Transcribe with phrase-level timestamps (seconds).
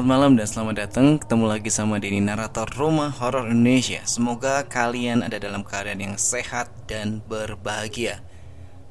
[0.00, 1.06] Selamat malam dan selamat datang.
[1.20, 4.00] Ketemu lagi sama Denny Narator Rumah Horor Indonesia.
[4.08, 8.24] Semoga kalian ada dalam keadaan yang sehat dan berbahagia.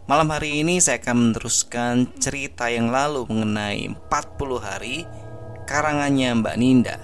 [0.05, 5.09] Malam hari ini saya akan meneruskan cerita yang lalu mengenai 40 hari
[5.65, 7.01] Karangannya Mbak Ninda.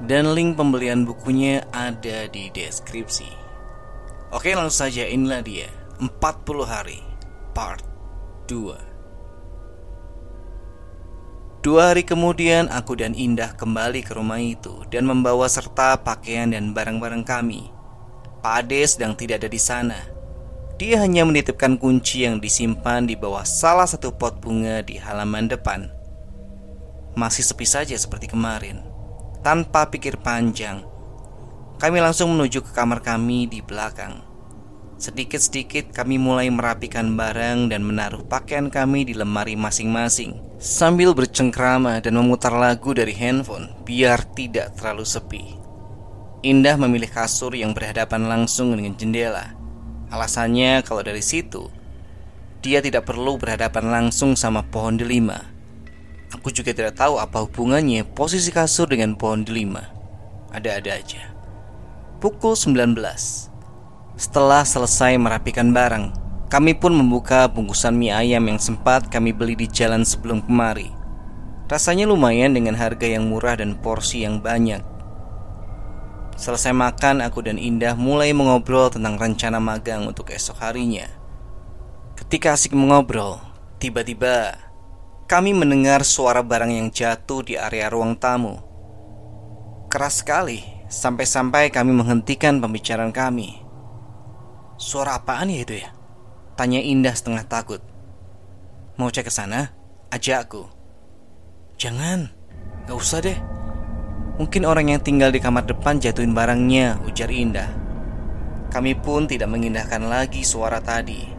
[0.00, 3.28] Dan link pembelian bukunya ada di deskripsi.
[4.32, 5.68] Oke langsung saja inilah dia
[6.00, 6.08] 40
[6.64, 7.04] hari
[7.52, 7.84] part
[8.48, 8.91] 2
[11.62, 16.74] Dua hari kemudian aku dan Indah kembali ke rumah itu dan membawa serta pakaian dan
[16.74, 17.70] barang-barang kami.
[18.42, 19.94] Pak Ade sedang tidak ada di sana.
[20.74, 25.86] Dia hanya menitipkan kunci yang disimpan di bawah salah satu pot bunga di halaman depan.
[27.14, 28.82] Masih sepi saja seperti kemarin.
[29.46, 30.82] Tanpa pikir panjang,
[31.78, 34.31] kami langsung menuju ke kamar kami di belakang.
[35.02, 40.38] Sedikit-sedikit kami mulai merapikan barang dan menaruh pakaian kami di lemari masing-masing.
[40.62, 45.58] Sambil bercengkrama dan memutar lagu dari handphone biar tidak terlalu sepi.
[46.46, 49.58] Indah memilih kasur yang berhadapan langsung dengan jendela.
[50.14, 51.66] Alasannya kalau dari situ
[52.62, 55.50] Dia tidak perlu berhadapan langsung sama pohon delima.
[56.30, 59.82] Aku juga tidak tahu apa hubungannya posisi kasur dengan pohon delima.
[60.54, 61.34] Ada-ada aja.
[62.22, 63.51] Pukul 19
[64.22, 66.14] setelah selesai merapikan barang,
[66.46, 70.94] kami pun membuka bungkusan mie ayam yang sempat kami beli di jalan sebelum kemari.
[71.66, 74.78] Rasanya lumayan dengan harga yang murah dan porsi yang banyak.
[76.38, 81.10] Selesai makan, aku dan Indah mulai mengobrol tentang rencana magang untuk esok harinya.
[82.14, 83.42] Ketika asik mengobrol,
[83.82, 84.54] tiba-tiba
[85.26, 88.62] kami mendengar suara barang yang jatuh di area ruang tamu.
[89.90, 93.61] Keras sekali, sampai-sampai kami menghentikan pembicaraan kami.
[94.82, 95.94] Suara apaan ya itu ya?
[96.58, 97.78] Tanya Indah setengah takut.
[98.98, 99.70] Mau cek ke sana?
[100.10, 100.66] Ajakku.
[101.78, 102.34] Jangan,
[102.90, 103.38] gak usah deh.
[104.42, 107.70] Mungkin orang yang tinggal di kamar depan jatuhin barangnya, ujar Indah.
[108.74, 111.30] Kami pun tidak mengindahkan lagi suara tadi.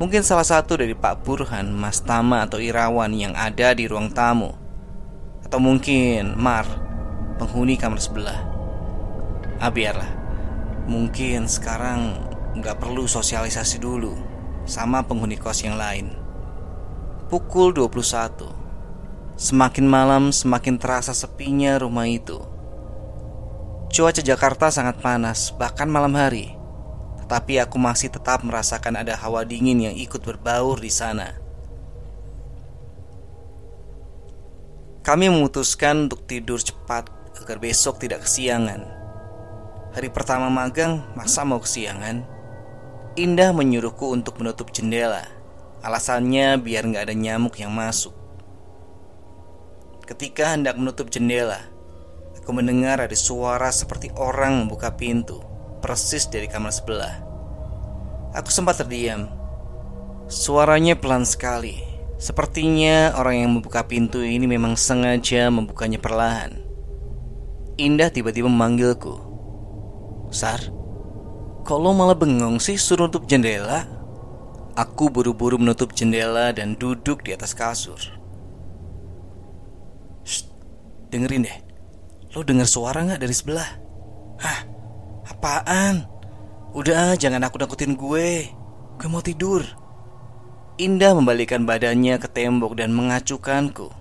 [0.00, 4.56] Mungkin salah satu dari Pak Burhan, Mas Tama atau Irawan yang ada di ruang tamu.
[5.44, 6.64] Atau mungkin Mar,
[7.36, 8.40] penghuni kamar sebelah.
[9.60, 10.16] Ah biarlah.
[10.88, 12.27] Mungkin sekarang
[12.58, 14.18] nggak perlu sosialisasi dulu
[14.66, 16.10] sama penghuni kos yang lain.
[17.30, 18.50] Pukul 21.
[19.38, 22.42] Semakin malam semakin terasa sepinya rumah itu.
[23.88, 26.58] Cuaca Jakarta sangat panas bahkan malam hari.
[27.24, 31.36] Tetapi aku masih tetap merasakan ada hawa dingin yang ikut berbaur di sana.
[35.06, 37.08] Kami memutuskan untuk tidur cepat
[37.40, 38.84] agar besok tidak kesiangan.
[39.96, 42.37] Hari pertama magang, masa mau kesiangan?
[43.18, 45.26] Indah menyuruhku untuk menutup jendela.
[45.82, 48.14] Alasannya biar nggak ada nyamuk yang masuk.
[50.06, 51.66] Ketika hendak menutup jendela,
[52.38, 55.42] aku mendengar ada suara seperti orang membuka pintu,
[55.82, 57.18] persis dari kamar sebelah.
[58.38, 59.26] Aku sempat terdiam.
[60.30, 61.82] Suaranya pelan sekali.
[62.22, 66.54] Sepertinya orang yang membuka pintu ini memang sengaja membukanya perlahan.
[67.82, 69.18] Indah tiba-tiba memanggilku.
[70.30, 70.77] Sar,
[71.68, 73.84] Kok lo malah bengong sih suruh nutup jendela?
[74.72, 78.00] Aku buru-buru menutup jendela dan duduk di atas kasur.
[80.24, 80.48] Shh,
[81.12, 81.58] dengerin deh.
[82.32, 83.68] Lo denger suara gak dari sebelah?
[84.40, 84.64] Hah?
[85.28, 86.08] Apaan?
[86.72, 88.48] Udah, jangan aku nakutin gue.
[88.96, 89.60] Gue mau tidur.
[90.80, 93.92] Indah membalikkan badannya ke tembok dan mengacukanku.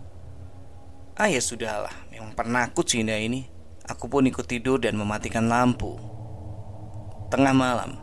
[1.19, 3.43] Ah ya sudahlah, memang penakut sih Indah ini.
[3.91, 6.16] Aku pun ikut tidur dan mematikan lampu.
[7.27, 7.99] Tengah malam,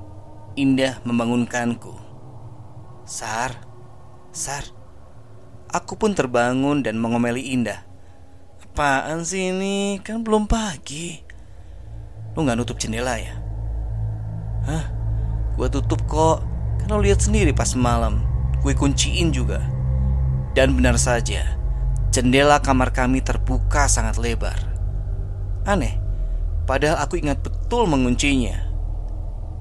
[0.52, 1.96] Indah membangunkanku.
[3.08, 3.56] Sar,
[4.36, 4.68] Sar.
[5.72, 7.88] Aku pun terbangun dan mengomeli Indah.
[8.60, 9.96] Apaan sih ini?
[10.04, 11.24] Kan belum pagi.
[12.36, 13.32] Lu gak nutup jendela ya?
[14.68, 14.84] Hah?
[15.56, 16.44] Gua tutup kok.
[16.84, 18.20] Kan lo lihat sendiri pas malam.
[18.60, 19.64] Gue kunciin juga.
[20.52, 21.56] Dan benar saja,
[22.12, 24.56] jendela kamar kami terbuka sangat lebar.
[25.64, 25.96] Aneh,
[26.68, 28.63] padahal aku ingat betul menguncinya.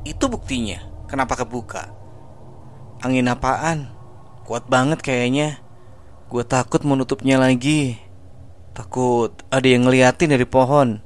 [0.03, 0.83] Itu buktinya.
[1.07, 1.87] Kenapa kebuka?
[2.99, 3.87] Angin apaan?
[4.43, 5.63] Kuat banget kayaknya.
[6.27, 7.95] Gue takut menutupnya lagi.
[8.75, 10.99] Takut ada yang ngeliatin dari pohon.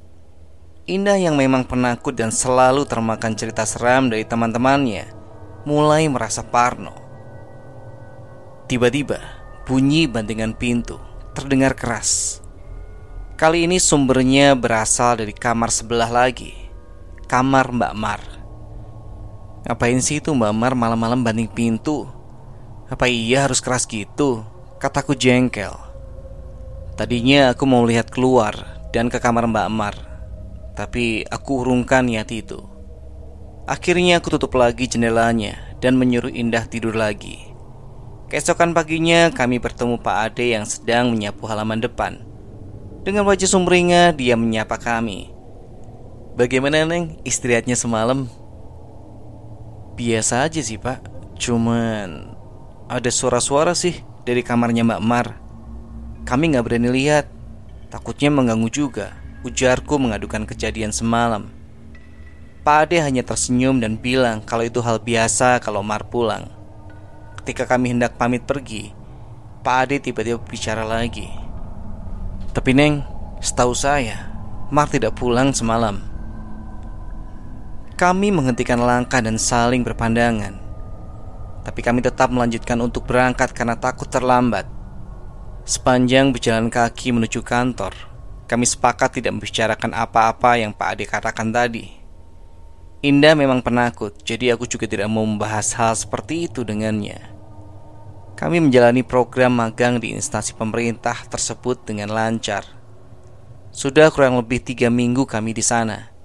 [0.90, 5.14] Indah yang memang penakut dan selalu termakan cerita seram dari teman-temannya.
[5.62, 6.96] Mulai merasa parno.
[8.66, 9.22] Tiba-tiba
[9.62, 10.98] bunyi bantingan pintu.
[11.38, 12.42] Terdengar keras.
[13.38, 16.50] Kali ini sumbernya berasal dari kamar sebelah lagi.
[17.30, 18.37] Kamar Mbak Mar
[19.66, 22.06] Ngapain sih itu Mbak Mar malam-malam banding pintu?
[22.86, 24.46] Apa iya harus keras gitu?
[24.78, 25.74] Kataku jengkel.
[26.94, 28.54] Tadinya aku mau lihat keluar
[28.94, 29.94] dan ke kamar Mbak Amar,
[30.78, 32.58] tapi aku urungkan niat itu.
[33.68, 37.48] Akhirnya aku tutup lagi jendelanya dan menyuruh Indah tidur lagi.
[38.28, 42.20] Keesokan paginya kami bertemu Pak Ade yang sedang menyapu halaman depan.
[43.04, 45.32] Dengan wajah sumringah dia menyapa kami.
[46.36, 48.28] Bagaimana Neng istirahatnya semalam?
[49.98, 51.02] Biasa aja sih pak.
[51.42, 52.30] Cuman
[52.86, 55.34] ada suara-suara sih dari kamarnya Mbak Mar.
[56.22, 57.26] Kami nggak berani lihat.
[57.90, 59.18] Takutnya mengganggu juga.
[59.42, 61.50] Ujarku mengadukan kejadian semalam.
[62.62, 66.46] Pak Ade hanya tersenyum dan bilang kalau itu hal biasa kalau Mar pulang.
[67.42, 68.94] Ketika kami hendak pamit pergi
[69.66, 71.26] Pak Ade tiba-tiba bicara lagi.
[72.54, 73.02] Tapi Neng,
[73.42, 74.30] setahu saya
[74.70, 76.17] Mar tidak pulang semalam
[77.98, 80.54] kami menghentikan langkah dan saling berpandangan.
[81.66, 84.70] Tapi kami tetap melanjutkan untuk berangkat karena takut terlambat.
[85.66, 87.92] Sepanjang berjalan kaki menuju kantor,
[88.46, 91.90] kami sepakat tidak membicarakan apa-apa yang Pak Ade katakan tadi.
[93.02, 97.18] Indah memang penakut, jadi aku juga tidak mau membahas hal seperti itu dengannya.
[98.38, 102.62] Kami menjalani program magang di instansi pemerintah tersebut dengan lancar.
[103.74, 106.17] Sudah kurang lebih tiga minggu kami di sana.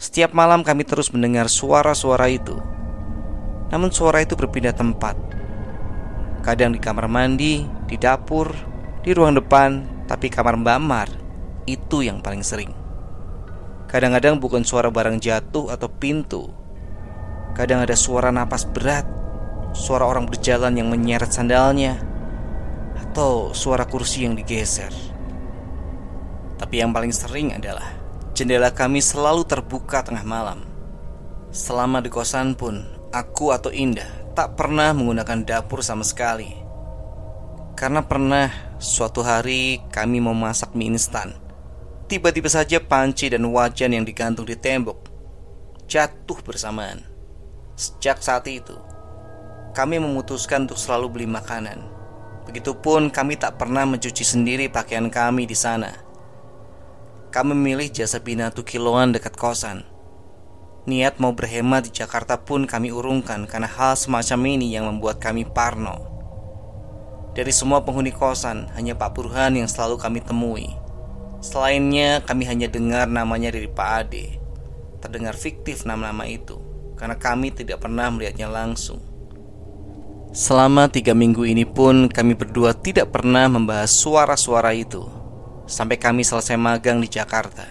[0.00, 2.56] Setiap malam kami terus mendengar suara-suara itu.
[3.68, 5.12] Namun suara itu berpindah tempat.
[6.40, 8.48] Kadang di kamar mandi, di dapur,
[9.04, 11.08] di ruang depan, tapi kamar Mbak Mar
[11.68, 12.72] itu yang paling sering.
[13.92, 16.48] Kadang-kadang bukan suara barang jatuh atau pintu.
[17.52, 19.04] Kadang ada suara napas berat,
[19.76, 22.00] suara orang berjalan yang menyeret sandalnya,
[22.96, 24.96] atau suara kursi yang digeser.
[26.56, 27.99] Tapi yang paling sering adalah
[28.40, 30.64] Jendela kami selalu terbuka tengah malam.
[31.52, 36.48] Selama di kosan pun, aku atau Indah tak pernah menggunakan dapur sama sekali.
[37.76, 38.48] Karena pernah
[38.80, 41.36] suatu hari kami mau masak mie instan.
[42.08, 45.04] Tiba-tiba saja panci dan wajan yang digantung di tembok
[45.84, 47.04] jatuh bersamaan.
[47.76, 48.80] Sejak saat itu,
[49.76, 51.84] kami memutuskan untuk selalu beli makanan.
[52.48, 56.08] Begitupun kami tak pernah mencuci sendiri pakaian kami di sana
[57.30, 59.86] kami memilih jasa binatu kiloan dekat kosan.
[60.90, 65.46] Niat mau berhemat di Jakarta pun kami urungkan karena hal semacam ini yang membuat kami
[65.46, 66.10] parno.
[67.30, 70.74] Dari semua penghuni kosan, hanya Pak Burhan yang selalu kami temui.
[71.38, 74.42] Selainnya, kami hanya dengar namanya dari Pak Ade.
[74.98, 76.58] Terdengar fiktif nama-nama itu,
[76.98, 78.98] karena kami tidak pernah melihatnya langsung.
[80.34, 85.19] Selama tiga minggu ini pun, kami berdua tidak pernah membahas suara-suara itu
[85.70, 87.62] sampai kami selesai magang di Jakarta.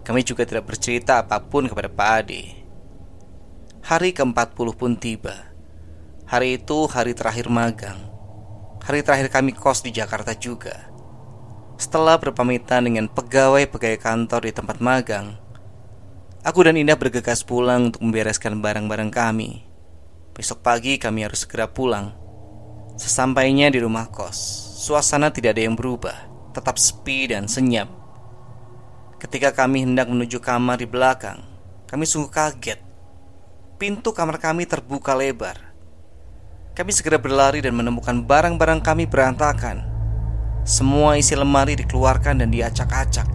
[0.00, 2.64] Kami juga tidak bercerita apa pun kepada Pak Ade.
[3.84, 5.52] Hari ke-40 pun tiba.
[6.26, 8.08] Hari itu hari terakhir magang.
[8.82, 10.88] Hari terakhir kami kos di Jakarta juga.
[11.76, 15.36] Setelah berpamitan dengan pegawai-pegawai kantor di tempat magang,
[16.40, 19.68] aku dan Indah bergegas pulang untuk membereskan barang-barang kami.
[20.32, 22.16] Besok pagi kami harus segera pulang.
[22.96, 24.38] Sesampainya di rumah kos,
[24.80, 26.25] suasana tidak ada yang berubah
[26.56, 27.92] tetap sepi dan senyap.
[29.20, 31.44] Ketika kami hendak menuju kamar di belakang,
[31.84, 32.80] kami sungguh kaget.
[33.76, 35.60] Pintu kamar kami terbuka lebar.
[36.72, 39.84] Kami segera berlari dan menemukan barang-barang kami berantakan.
[40.64, 43.28] Semua isi lemari dikeluarkan dan diacak-acak.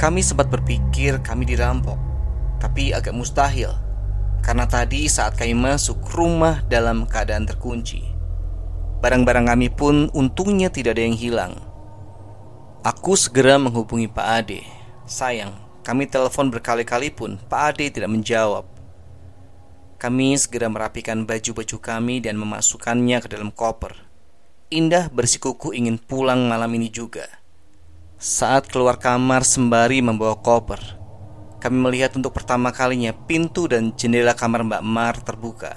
[0.00, 2.00] Kami sempat berpikir kami dirampok,
[2.56, 3.90] tapi agak mustahil
[4.40, 8.00] karena tadi saat kami masuk rumah dalam keadaan terkunci.
[9.00, 11.52] Barang-barang kami pun untungnya tidak ada yang hilang.
[12.80, 14.64] Aku segera menghubungi Pak Ade.
[15.04, 15.52] Sayang,
[15.84, 18.64] kami telepon berkali-kali pun Pak Ade tidak menjawab.
[20.00, 24.08] Kami segera merapikan baju-baju kami dan memasukkannya ke dalam koper.
[24.72, 27.28] Indah bersikuku ingin pulang malam ini juga.
[28.16, 30.80] Saat keluar kamar sembari membawa koper,
[31.60, 35.76] kami melihat untuk pertama kalinya pintu dan jendela kamar Mbak Mar terbuka.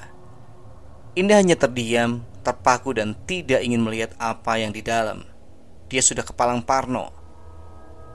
[1.19, 5.32] Indah hanya terdiam, terpaku dan tidak ingin melihat apa yang di dalam
[5.87, 7.11] dia sudah kepalang parno.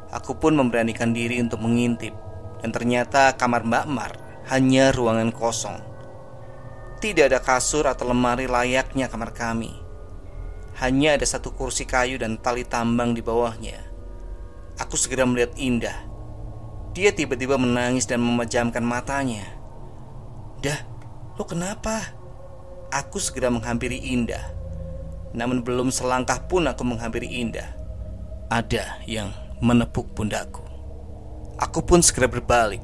[0.09, 2.17] Aku pun memberanikan diri untuk mengintip,
[2.65, 4.13] dan ternyata kamar Mbak Mar
[4.49, 5.79] hanya ruangan kosong.
[6.99, 9.71] Tidak ada kasur atau lemari layaknya kamar kami.
[10.83, 13.79] Hanya ada satu kursi kayu dan tali tambang di bawahnya.
[14.83, 15.95] Aku segera melihat Indah.
[16.95, 19.47] Dia tiba-tiba menangis dan memejamkan matanya.
[20.59, 20.83] Dah,
[21.39, 22.15] lo kenapa?
[22.91, 24.58] Aku segera menghampiri Indah
[25.39, 27.71] namun belum selangkah pun aku menghampiri Indah.
[28.51, 29.31] Ada yang
[29.63, 30.69] menepuk pundakku
[31.59, 32.79] Aku pun segera berbalik.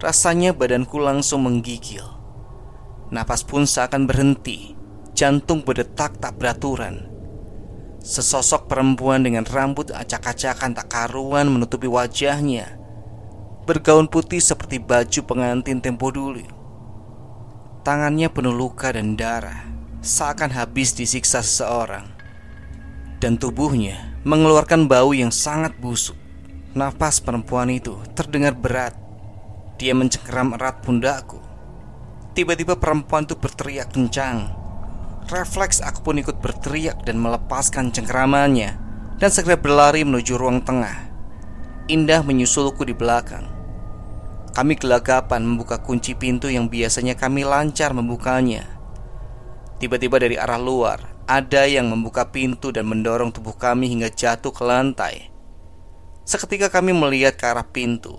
[0.00, 2.04] Rasanya badanku langsung menggigil.
[3.12, 4.72] Napas pun seakan berhenti.
[5.12, 7.12] Jantung berdetak tak beraturan.
[8.00, 12.80] Sesosok perempuan dengan rambut acak-acakan tak karuan menutupi wajahnya.
[13.68, 16.40] Bergaun putih seperti baju pengantin tempo dulu.
[17.84, 19.75] Tangannya penuh luka dan darah
[20.06, 22.06] Seakan habis disiksa seseorang.
[23.18, 26.14] Dan tubuhnya mengeluarkan bau yang sangat busuk.
[26.78, 28.94] Nafas perempuan itu terdengar berat.
[29.82, 31.42] Dia mencengkeram erat pundakku.
[32.38, 34.54] Tiba-tiba perempuan itu berteriak kencang.
[35.26, 38.78] Refleks aku pun ikut berteriak dan melepaskan cengkeramannya
[39.18, 41.10] Dan segera berlari menuju ruang tengah.
[41.90, 43.50] Indah menyusulku di belakang.
[44.54, 48.75] Kami gelagapan membuka kunci pintu yang biasanya kami lancar membukanya
[49.76, 54.64] Tiba-tiba dari arah luar Ada yang membuka pintu dan mendorong tubuh kami hingga jatuh ke
[54.64, 55.28] lantai.
[56.24, 58.16] Seketika kami melihat ke arah pintu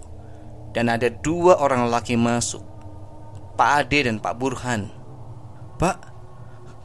[0.69, 2.61] Dan ada dua orang lelaki masuk
[3.57, 4.93] Pak Ade dan Pak Burhan.
[5.81, 5.97] Pak,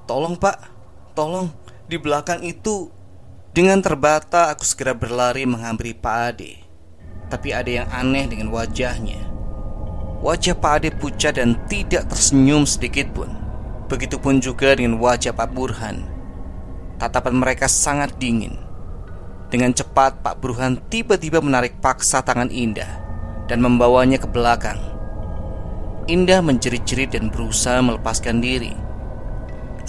[0.09, 0.57] Tolong pak,
[1.13, 1.53] tolong
[1.85, 2.89] Di belakang itu.
[3.53, 6.65] Dengan terbata aku segera berlari menghampiri Pak Ade.
[7.29, 9.21] Tapi ada yang aneh dengan wajahnya.
[10.25, 13.42] Wajah Pak Ade pucat dan tidak tersenyum sedikit pun
[13.93, 16.09] Begitupun juga dengan wajah Pak Burhan
[16.97, 18.57] Tatapan mereka sangat dingin
[19.53, 22.89] Dengan cepat Pak Burhan tiba-tiba menarik paksa tangan Indah
[23.45, 24.81] Dan membawanya ke belakang
[26.09, 28.73] Indah menjerit-jerit dan berusaha melepaskan diri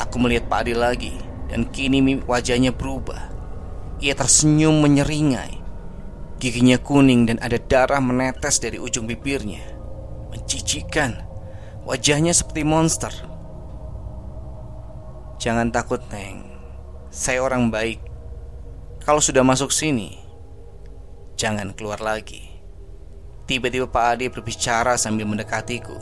[0.03, 1.15] Aku melihat Pak Adi lagi
[1.53, 3.29] dan kini wajahnya berubah.
[4.01, 5.61] Ia tersenyum menyeringai.
[6.41, 9.61] Giginya kuning dan ada darah menetes dari ujung bibirnya.
[10.33, 11.29] Mencicikan.
[11.85, 13.13] Wajahnya seperti monster.
[15.43, 16.47] Jangan takut, Neng.
[17.11, 17.99] Saya orang baik.
[19.03, 20.15] Kalau sudah masuk sini,
[21.35, 22.47] jangan keluar lagi.
[23.43, 25.99] Tiba-tiba Pak Adi berbicara sambil mendekatiku.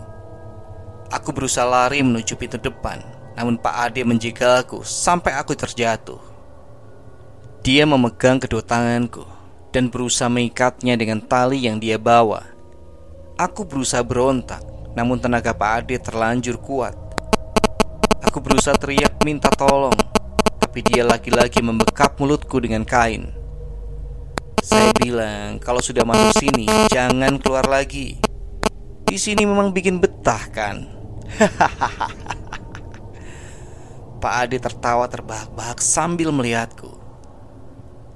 [1.09, 3.01] Aku berusaha lari menuju pintu depan
[3.35, 6.19] namun Pak Ade menjegalku sampai aku terjatuh.
[7.61, 9.23] Dia memegang kedua tanganku
[9.71, 12.43] dan berusaha mengikatnya dengan tali yang dia bawa.
[13.37, 14.61] Aku berusaha berontak,
[14.97, 16.93] namun tenaga Pak Ade terlanjur kuat.
[18.31, 19.91] Aku berusaha teriak minta tolong,
[20.55, 23.27] tapi dia lagi-lagi membekap mulutku dengan kain.
[24.63, 28.23] Saya bilang, kalau sudah masuk sini, jangan keluar lagi.
[29.03, 30.87] Di sini memang bikin betah kan?
[34.23, 36.87] Pak Ade tertawa terbahak-bahak sambil melihatku.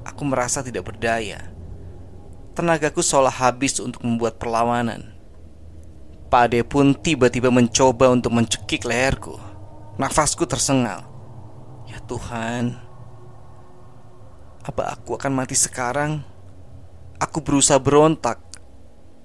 [0.07, 1.43] Aku merasa tidak berdaya.
[2.55, 5.11] Tenagaku seolah habis untuk membuat perlawanan.
[6.31, 9.54] Pak Ade pun tiba-tiba mencoba untuk mencekik leherku.
[9.95, 11.07] Nafasku tersengal.
[11.87, 12.75] Ya Tuhan,
[14.59, 16.19] apa aku akan mati sekarang?
[17.15, 18.43] Aku berusaha berontak,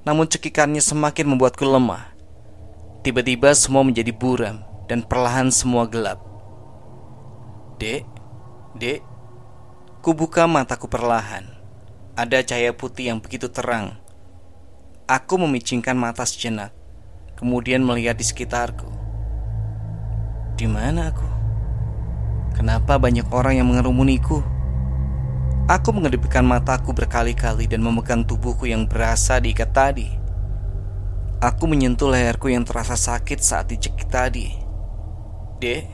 [0.07, 2.15] namun cekikannya semakin membuatku lemah.
[3.03, 6.23] Tiba-tiba semua menjadi buram dan perlahan semua gelap.
[7.83, 8.07] Dek,
[8.79, 9.03] dek,
[10.07, 11.51] ku buka mataku perlahan.
[12.15, 13.99] Ada cahaya putih yang begitu terang.
[15.11, 16.71] Aku memicingkan mata sejenak,
[17.35, 19.00] kemudian melihat di sekitarku.
[20.61, 21.25] Di mana aku?
[22.53, 24.45] Kenapa banyak orang yang mengerumuniku?
[25.65, 30.13] Aku mengedipkan mataku berkali-kali dan memegang tubuhku yang berasa diikat tadi.
[31.41, 34.53] Aku menyentuh leherku yang terasa sakit saat dicekik tadi.
[35.65, 35.89] Dek,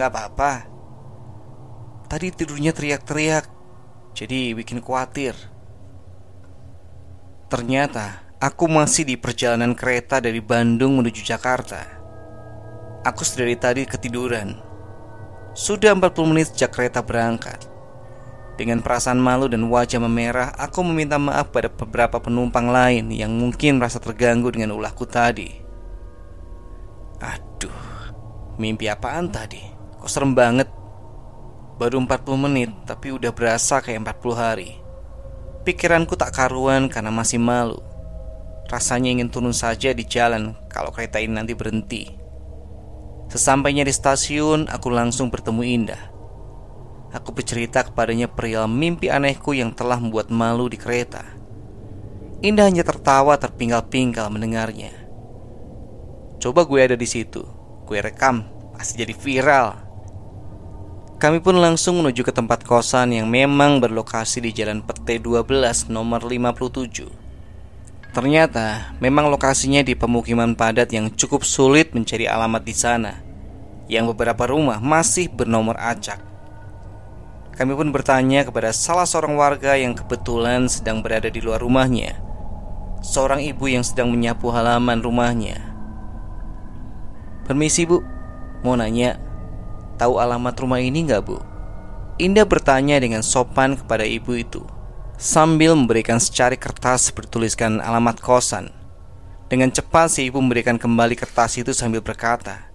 [0.00, 0.52] nggak apa-apa.
[2.08, 3.44] Tadi tidurnya teriak-teriak
[4.16, 5.36] Jadi bikin khawatir
[7.52, 11.97] Ternyata aku masih di perjalanan kereta dari Bandung menuju Jakarta
[13.06, 14.58] Aku sedari tadi ketiduran
[15.54, 17.68] Sudah 40 menit sejak kereta berangkat
[18.58, 23.78] dengan perasaan malu dan wajah memerah, aku meminta maaf pada beberapa penumpang lain yang mungkin
[23.78, 25.46] merasa terganggu dengan ulahku tadi.
[27.22, 27.78] Aduh,
[28.58, 29.62] mimpi apaan tadi?
[30.02, 30.66] Kok serem banget?
[31.78, 34.82] Baru 40 menit tapi udah berasa kayak 40 hari
[35.62, 37.78] Pikiranku tak karuan karena masih malu
[38.66, 42.10] Rasanya ingin turun saja di jalan kalau kereta ini nanti berhenti
[43.28, 46.02] Sesampainya di stasiun aku langsung bertemu Indah
[47.12, 51.24] Aku bercerita kepadanya perihal mimpi anehku yang telah membuat malu di kereta
[52.40, 55.08] Indah hanya tertawa terpinggal-pinggal mendengarnya
[56.38, 57.42] Coba gue ada di situ,
[57.82, 59.74] gue rekam, pasti jadi viral.
[61.18, 66.22] Kami pun langsung menuju ke tempat kosan yang memang berlokasi di Jalan Pete 12 nomor
[66.22, 67.17] 57.
[68.08, 73.12] Ternyata memang lokasinya di pemukiman padat yang cukup sulit mencari alamat di sana.
[73.88, 76.20] Yang beberapa rumah masih bernomor acak.
[77.52, 82.16] Kami pun bertanya kepada salah seorang warga yang kebetulan sedang berada di luar rumahnya.
[83.04, 85.58] Seorang ibu yang sedang menyapu halaman rumahnya.
[87.44, 88.04] Permisi bu,
[88.64, 89.16] mau nanya
[89.98, 91.42] Tahu alamat rumah ini nggak bu?
[92.22, 94.62] Indah bertanya dengan sopan kepada ibu itu
[95.18, 98.70] Sambil memberikan secari kertas bertuliskan alamat kosan.
[99.50, 102.70] Dengan cepat si ibu memberikan kembali kertas itu sambil berkata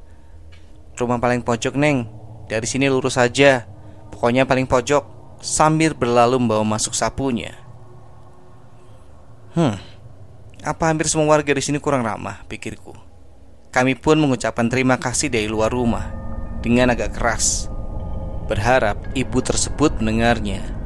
[1.00, 2.12] Rumah paling pojok neng.
[2.52, 3.64] Dari sini lurus saja.
[4.12, 5.08] Pokoknya paling pojok.
[5.40, 7.56] Sambil berlalu membawa masuk sapunya.
[9.56, 9.80] Hmm
[10.68, 12.44] Apa hampir semua warga di sini kurang ramah?
[12.52, 12.92] pikirku.
[13.72, 16.12] Kami pun mengucapkan terima kasih dari luar rumah
[16.60, 17.72] Dengan agak keras.
[18.52, 20.83] Berharap ibu tersebut mendengarnya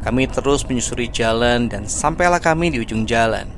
[0.00, 3.48] Kami terus menyusuri jalan dan sampailah kami di ujung jalan.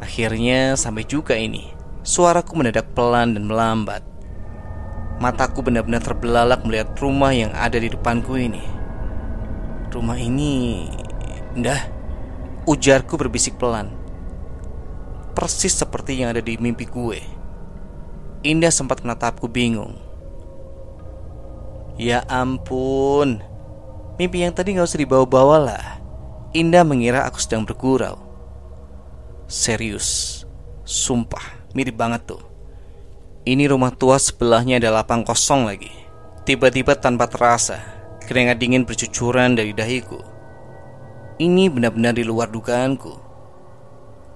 [0.00, 4.00] Akhirnya sampai juga ini Suaraku mendadak pelan dan melambat.
[5.20, 8.64] Mataku benar-benar terbelalak melihat rumah yang ada di depanku ini.
[9.92, 10.88] Rumah ini...
[11.52, 11.90] Indah
[12.64, 13.92] Ujarku berbisik pelan.
[15.36, 17.20] Persis seperti yang ada di mimpi gue.
[18.40, 20.00] Indah sempat menatapku bingung.
[22.00, 23.44] Ya ampun
[24.18, 25.84] Mimpi yang tadi gak usah dibawa-bawa lah
[26.52, 28.18] Indah mengira aku sedang bergurau
[29.46, 30.42] Serius
[30.82, 32.42] Sumpah Mirip banget tuh
[33.46, 35.94] Ini rumah tua sebelahnya ada lapang kosong lagi
[36.42, 37.78] Tiba-tiba tanpa terasa
[38.26, 40.38] Keringat dingin bercucuran dari dahiku
[41.38, 43.14] ini benar-benar di luar dugaanku.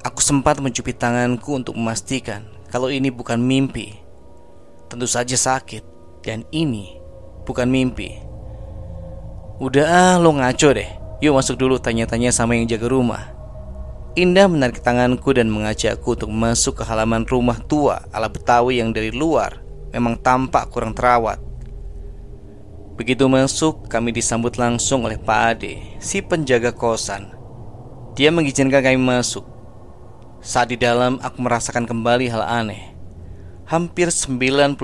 [0.06, 3.98] Aku sempat mencubit tanganku untuk memastikan kalau ini bukan mimpi.
[4.86, 5.82] Tentu saja sakit,
[6.22, 7.02] dan ini
[7.42, 8.22] bukan mimpi.
[9.62, 10.90] Udah ah, lo ngaco deh.
[11.22, 13.30] Yuk masuk dulu tanya-tanya sama yang jaga rumah.
[14.18, 19.14] Indah menarik tanganku dan mengajakku untuk masuk ke halaman rumah tua ala Betawi yang dari
[19.14, 19.62] luar
[19.94, 21.38] memang tampak kurang terawat.
[22.98, 27.30] Begitu masuk, kami disambut langsung oleh Pak Ade, si penjaga kosan.
[28.18, 29.46] Dia mengizinkan kami masuk.
[30.42, 32.98] Saat di dalam, aku merasakan kembali hal aneh.
[33.70, 34.76] Hampir 90%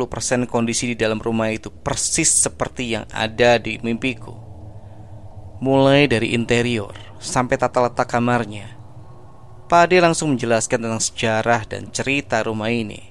[0.46, 4.47] kondisi di dalam rumah itu persis seperti yang ada di mimpiku.
[5.58, 8.78] Mulai dari interior sampai tata letak kamarnya.
[9.66, 13.10] Pak Ade langsung menjelaskan tentang sejarah dan cerita rumah ini.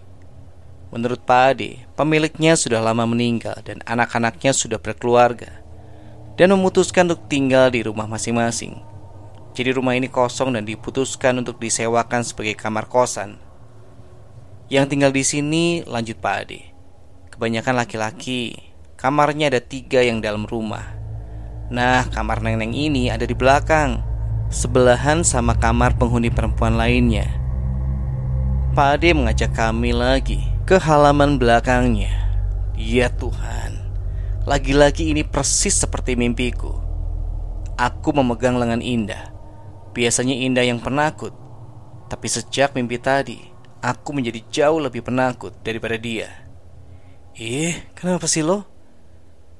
[0.88, 5.60] Menurut Pak Ade, pemiliknya sudah lama meninggal dan anak-anaknya sudah berkeluarga
[6.40, 8.80] dan memutuskan untuk tinggal di rumah masing-masing.
[9.52, 13.44] Jadi rumah ini kosong dan diputuskan untuk disewakan sebagai kamar kosan.
[14.72, 16.62] Yang tinggal di sini lanjut Pak Ade.
[17.36, 18.56] Kebanyakan laki-laki,
[18.96, 20.97] kamarnya ada tiga yang dalam rumah.
[21.68, 24.00] Nah, kamar neneng ini ada di belakang,
[24.48, 27.28] sebelahan sama kamar penghuni perempuan lainnya.
[28.72, 32.14] Pak Ade mengajak kami lagi ke halaman belakangnya.
[32.78, 33.84] Ya Tuhan,
[34.46, 36.78] lagi-lagi ini persis seperti mimpiku.
[37.76, 39.34] Aku memegang lengan Indah.
[39.98, 41.34] Biasanya Indah yang penakut,
[42.08, 43.42] tapi sejak mimpi tadi,
[43.84, 46.32] aku menjadi jauh lebih penakut daripada dia.
[47.34, 48.64] Eh, kenapa sih lo?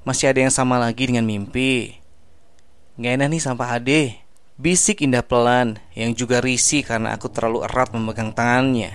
[0.06, 1.97] Masih ada yang sama lagi dengan mimpi.
[2.98, 4.02] Gak enak nih sampai Ade.
[4.58, 8.90] Bisik Indah pelan yang juga risih karena aku terlalu erat memegang tangannya.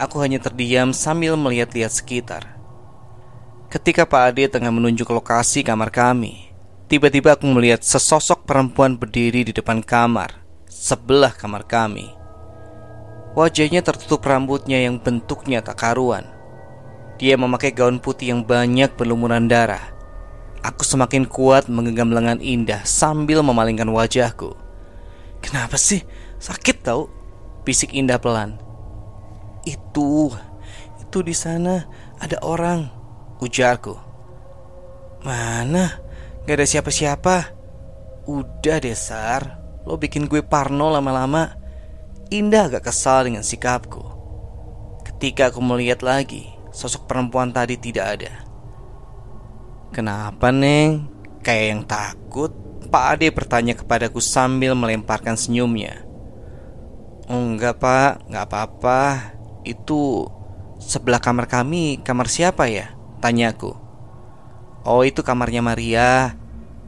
[0.00, 2.56] Aku hanya terdiam sambil melihat-lihat sekitar.
[3.68, 6.48] Ketika Pak Ade tengah menunjuk lokasi kamar kami,
[6.88, 12.08] tiba-tiba aku melihat sesosok perempuan berdiri di depan kamar, sebelah kamar kami.
[13.36, 16.24] Wajahnya tertutup rambutnya yang bentuknya tak karuan.
[17.20, 19.93] Dia memakai gaun putih yang banyak berlumuran darah.
[20.64, 24.56] Aku semakin kuat menggenggam lengan Indah sambil memalingkan wajahku.
[25.44, 26.00] Kenapa sih?
[26.40, 27.12] Sakit tau?
[27.68, 28.56] Bisik Indah pelan.
[29.68, 30.32] Itu,
[31.04, 31.84] itu di sana
[32.16, 32.88] ada orang,
[33.44, 33.92] ujarku.
[35.20, 36.00] Mana?
[36.48, 37.36] Gak ada siapa-siapa.
[38.24, 41.60] Udah desar, lo bikin gue parno lama-lama.
[42.32, 44.00] Indah agak kesal dengan sikapku.
[45.04, 48.32] Ketika aku melihat lagi, sosok perempuan tadi tidak ada.
[49.94, 51.06] Kenapa, Neng?
[51.46, 52.50] Kayak yang takut?
[52.90, 56.02] Pak Ade bertanya kepadaku sambil melemparkan senyumnya.
[57.30, 58.26] Oh, enggak, Pak.
[58.26, 59.00] Enggak apa-apa.
[59.62, 60.26] Itu
[60.82, 62.90] sebelah kamar kami, kamar siapa ya?
[63.22, 63.84] Tanyaku.
[64.84, 66.36] Oh itu kamarnya Maria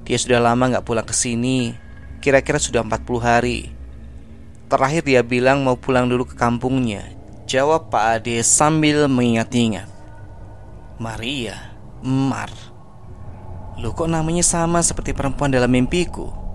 [0.05, 1.73] Dia sudah lama gak pulang ke sini
[2.21, 3.73] Kira-kira sudah 40 hari
[4.69, 7.16] Terakhir dia bilang mau pulang dulu ke kampungnya
[7.49, 9.88] Jawab Pak Ade sambil mengingat-ingat
[11.01, 11.73] Maria
[12.05, 12.53] Mar
[13.77, 16.47] Loh kok namanya sama seperti perempuan dalam mimpiku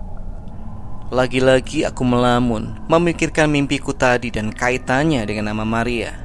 [1.12, 6.16] lagi-lagi aku melamun, memikirkan mimpiku tadi dan kaitannya dengan nama Maria.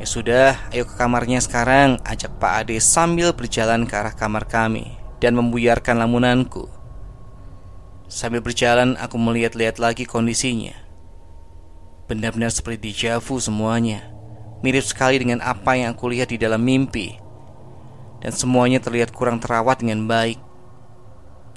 [0.00, 4.96] Ya sudah, ayo ke kamarnya sekarang, ajak Pak Ade sambil berjalan ke arah kamar kami
[5.20, 6.64] dan membuyarkan lamunanku.
[8.08, 10.72] Sambil berjalan, aku melihat-lihat lagi kondisinya.
[12.08, 14.10] Benar-benar seperti di Javu semuanya.
[14.64, 17.21] Mirip sekali dengan apa yang aku lihat di dalam mimpi.
[18.22, 20.38] Dan semuanya terlihat kurang terawat dengan baik.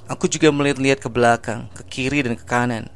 [0.09, 2.89] Aku juga melihat-lihat ke belakang, ke kiri dan ke kanan.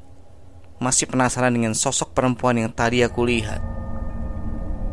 [0.81, 3.61] Masih penasaran dengan sosok perempuan yang tadi aku lihat.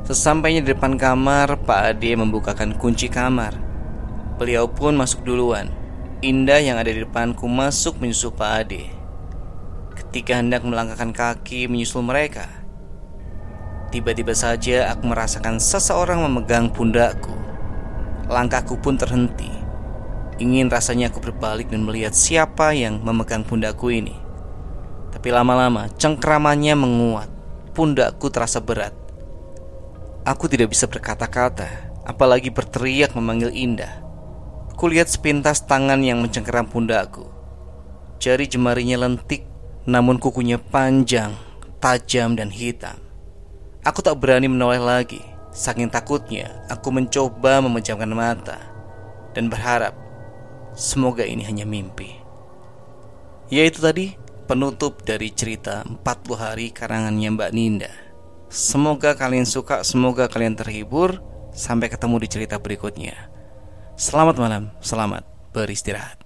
[0.05, 3.57] Sesampainya di depan kamar, Pak Ade membukakan kunci kamar.
[4.37, 5.73] Beliau pun masuk duluan.
[6.25, 8.89] Indah yang ada di depanku masuk menyusul Pak Ade.
[9.97, 12.49] Ketika hendak melangkahkan kaki menyusul mereka,
[13.93, 17.46] tiba-tiba saja aku merasakan seseorang memegang pundakku.
[18.27, 19.49] Langkahku pun terhenti.
[20.37, 24.12] Ingin rasanya aku berbalik dan melihat siapa yang memegang pundakku ini.
[25.15, 27.31] Tapi lama-lama cengkeramannya menguat.
[27.73, 28.93] Pundakku terasa berat.
[30.27, 31.69] Aku tidak bisa berkata-kata,
[32.03, 34.03] apalagi berteriak memanggil Indah.
[34.75, 37.31] Kulihat sepintas tangan yang mencengkeram pundakku.
[38.19, 39.47] Jari jemarinya lentik,
[39.87, 41.37] namun kukunya panjang,
[41.79, 42.99] tajam dan hitam.
[43.87, 45.36] Aku tak berani menoleh lagi.
[45.57, 48.61] Saking takutnya, aku mencoba memejamkan mata
[49.33, 49.97] dan berharap
[50.77, 52.12] semoga ini hanya mimpi.
[53.49, 56.05] Ya itu tadi penutup dari cerita 40
[56.37, 57.92] hari karangannya Mbak Ninda.
[58.53, 61.25] Semoga kalian suka, semoga kalian terhibur.
[61.57, 63.33] Sampai ketemu di cerita berikutnya.
[63.97, 65.25] Selamat malam, selamat
[65.57, 66.26] beristirahat.